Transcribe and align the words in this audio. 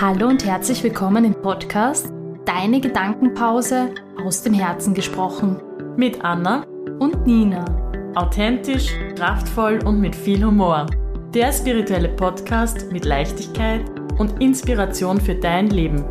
Hallo 0.00 0.28
und 0.28 0.46
herzlich 0.46 0.82
willkommen 0.82 1.26
im 1.26 1.34
Podcast 1.34 2.10
Deine 2.46 2.80
Gedankenpause 2.80 3.94
aus 4.24 4.42
dem 4.42 4.54
Herzen 4.54 4.94
gesprochen. 4.94 5.60
Mit 5.94 6.24
Anna 6.24 6.64
und 7.00 7.26
Nina. 7.26 7.66
Authentisch, 8.14 8.94
kraftvoll 9.14 9.78
und 9.84 10.00
mit 10.00 10.16
viel 10.16 10.42
Humor. 10.42 10.86
Der 11.34 11.52
spirituelle 11.52 12.08
Podcast 12.08 12.90
mit 12.90 13.04
Leichtigkeit 13.04 13.82
und 14.18 14.40
Inspiration 14.40 15.20
für 15.20 15.34
dein 15.34 15.68
Leben. 15.68 16.02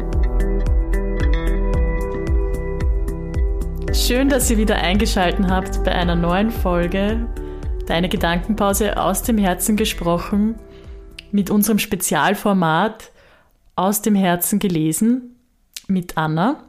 Schön, 3.92 4.30
dass 4.30 4.52
ihr 4.52 4.60
wieder 4.60 4.76
eingeschaltet 4.76 5.48
habt 5.50 5.84
bei 5.84 5.94
einer 5.94 6.16
neuen 6.16 6.52
Folge 6.52 7.28
Deine 7.88 8.08
Gedankenpause 8.08 9.02
aus 9.02 9.24
dem 9.24 9.40
Herzen 9.40 9.76
gesprochen 9.76 10.60
mit 11.32 11.50
unserem 11.50 11.80
Spezialformat 11.80 13.12
aus 13.80 14.02
dem 14.02 14.14
Herzen 14.14 14.60
gelesen 14.60 15.38
mit 15.88 16.18
Anna. 16.18 16.62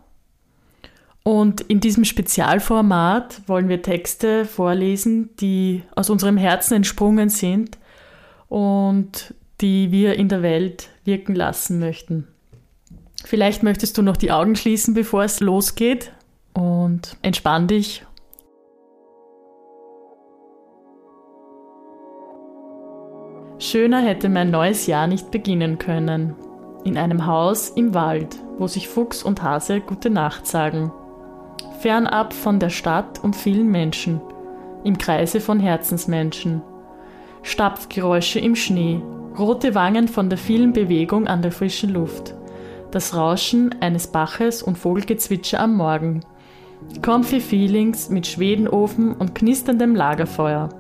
Und 1.25 1.61
in 1.63 1.81
diesem 1.81 2.05
Spezialformat 2.05 3.43
wollen 3.49 3.69
wir 3.69 3.83
Texte 3.83 4.45
vorlesen, 4.45 5.31
die 5.41 5.83
aus 5.97 6.09
unserem 6.09 6.37
Herzen 6.37 6.75
entsprungen 6.75 7.29
sind 7.29 7.79
und 8.49 9.35
die 9.61 9.91
wir 9.91 10.15
in 10.15 10.29
der 10.29 10.43
Welt 10.43 10.89
wirken 11.05 11.35
lassen 11.35 11.81
möchten. 11.81 12.29
Vielleicht 13.25 13.65
möchtest 13.65 13.99
du 13.99 14.03
noch 14.03 14.17
die 14.17 14.31
Augen 14.31 14.55
schließen, 14.55 14.95
bevor 14.95 15.25
es 15.25 15.41
losgeht 15.41 16.13
und 16.55 17.17
entspann 17.23 17.67
dich. 17.67 18.07
Schöner 23.59 24.01
hätte 24.01 24.29
mein 24.29 24.51
neues 24.51 24.87
Jahr 24.87 25.07
nicht 25.09 25.31
beginnen 25.33 25.77
können 25.79 26.35
in 26.85 26.97
einem 26.97 27.27
Haus 27.27 27.71
im 27.71 27.95
Wald, 27.95 28.37
wo 28.59 28.67
sich 28.67 28.89
Fuchs 28.89 29.23
und 29.23 29.43
Hase 29.43 29.81
gute 29.81 30.11
Nacht 30.11 30.47
sagen. 30.47 30.93
Fernab 31.81 32.33
von 32.33 32.59
der 32.59 32.71
Stadt 32.71 33.23
und 33.23 33.37
vielen 33.37 33.71
Menschen, 33.71 34.21
im 34.85 34.99
Kreise 34.99 35.41
von 35.41 35.61
Herzensmenschen. 35.61 36.63
Stapfgeräusche 37.43 38.39
im 38.39 38.55
Schnee, 38.55 39.01
rote 39.39 39.75
Wangen 39.75 40.09
von 40.09 40.29
der 40.29 40.39
vielen 40.39 40.73
Bewegung 40.73 41.27
an 41.27 41.43
der 41.43 41.53
frischen 41.53 41.91
Luft, 41.91 42.35
das 42.91 43.15
Rauschen 43.15 43.75
eines 43.81 44.09
Baches 44.09 44.63
und 44.63 44.77
Vogelgezwitscher 44.77 45.61
am 45.61 45.77
Morgen. 45.77 46.21
Comfy 47.03 47.41
Feelings 47.41 48.11
mit 48.11 48.27
Schwedenofen 48.27 49.15
und 49.15 49.35
knisterndem 49.35 49.95
Lagerfeuer, 49.95 50.71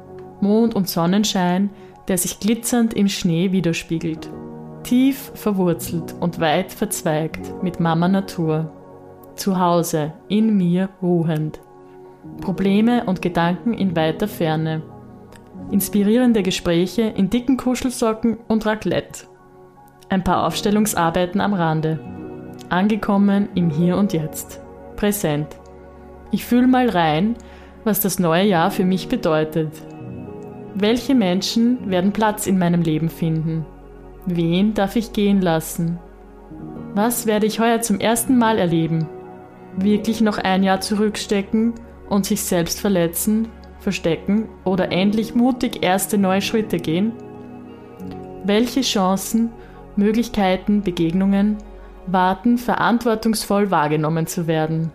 Mond 0.41 0.75
und 0.75 0.88
Sonnenschein, 0.88 1.70
der 2.08 2.19
sich 2.19 2.41
glitzernd 2.41 2.94
im 2.94 3.08
Schnee 3.08 3.53
widerspiegelt 3.53 4.30
tief 4.83 5.33
verwurzelt 5.34 6.14
und 6.20 6.41
weit 6.41 6.73
verzweigt 6.73 7.62
mit 7.62 7.81
Mama 7.81 8.09
Natur. 8.09 8.70
Zu 9.37 9.59
Hause, 9.59 10.12
in 10.28 10.56
mir 10.56 10.89
ruhend. 11.00 11.61
Probleme 12.41 13.05
und 13.05 13.22
Gedanken 13.22 13.72
in 13.72 13.97
weiter 13.97 14.28
Ferne. 14.28 14.83
Inspirierende 15.70 16.42
Gespräche 16.42 17.03
in 17.03 17.31
dicken 17.31 17.56
Kuschelsocken 17.56 18.39
und 18.48 18.67
Raclette. 18.67 19.27
Ein 20.09 20.25
paar 20.25 20.47
Aufstellungsarbeiten 20.47 21.41
am 21.41 21.55
Rande. 21.55 22.00
Angekommen 22.69 23.48
im 23.55 23.70
Hier 23.70 23.97
und 23.97 24.12
Jetzt. 24.12 24.61
Präsent. 24.97 25.48
Ich 26.33 26.44
fühle 26.44 26.67
mal 26.67 26.89
rein, 26.89 27.37
was 27.84 28.00
das 28.00 28.19
neue 28.19 28.44
Jahr 28.44 28.70
für 28.70 28.84
mich 28.84 29.09
bedeutet. 29.09 29.70
Welche 30.75 31.15
Menschen 31.15 31.91
werden 31.91 32.12
Platz 32.12 32.47
in 32.47 32.59
meinem 32.59 32.83
Leben 32.83 33.09
finden? 33.09 33.65
Wen 34.36 34.75
darf 34.75 34.95
ich 34.95 35.12
gehen 35.12 35.41
lassen? 35.41 35.98
Was 36.95 37.27
werde 37.27 37.47
ich 37.47 37.59
heuer 37.59 37.81
zum 37.81 37.98
ersten 37.98 38.39
Mal 38.39 38.59
erleben? 38.59 39.09
Wirklich 39.77 40.20
noch 40.20 40.39
ein 40.39 40.62
Jahr 40.62 40.81
zurückstecken 40.81 41.75
und 42.09 42.27
sich 42.27 42.42
selbst 42.42 42.81
verletzen, 42.81 43.49
verstecken 43.81 44.49
oder 44.65 44.93
endlich 44.93 45.34
mutig 45.34 45.82
erste 45.82 46.16
neue 46.16 46.43
Schritte 46.43 46.77
gehen? 46.77 47.12
Welche 48.44 48.82
Chancen, 48.82 49.50
Möglichkeiten, 49.97 50.83
Begegnungen 50.83 51.59
warten, 52.06 52.56
verantwortungsvoll 52.56 53.72
wahrgenommen 53.72 54.28
zu 54.28 54.47
werden? 54.47 54.93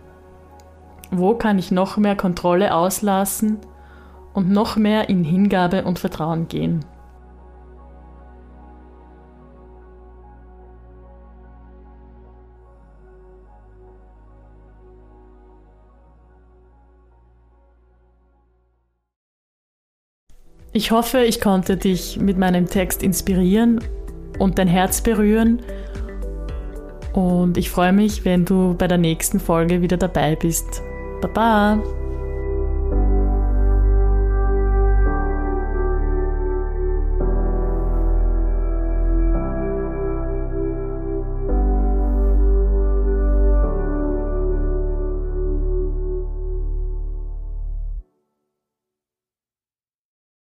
Wo 1.10 1.34
kann 1.34 1.58
ich 1.58 1.70
noch 1.70 1.98
mehr 1.98 2.16
Kontrolle 2.16 2.74
auslassen 2.74 3.58
und 4.32 4.50
noch 4.50 4.76
mehr 4.76 5.10
in 5.10 5.24
Hingabe 5.24 5.84
und 5.84 5.98
Vertrauen 5.98 6.48
gehen? 6.48 6.86
Ich 20.76 20.90
hoffe, 20.90 21.24
ich 21.24 21.40
konnte 21.40 21.78
dich 21.78 22.20
mit 22.20 22.36
meinem 22.36 22.66
Text 22.66 23.02
inspirieren 23.02 23.80
und 24.38 24.58
dein 24.58 24.68
Herz 24.68 25.00
berühren. 25.00 25.62
Und 27.14 27.56
ich 27.56 27.70
freue 27.70 27.94
mich, 27.94 28.26
wenn 28.26 28.44
du 28.44 28.74
bei 28.74 28.86
der 28.86 28.98
nächsten 28.98 29.40
Folge 29.40 29.80
wieder 29.80 29.96
dabei 29.96 30.36
bist. 30.36 30.82
Baba! 31.22 31.82